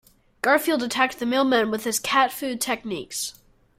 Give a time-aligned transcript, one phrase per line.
[0.41, 3.35] Garfield attacked the mailman with his "Cat Fu" techniques.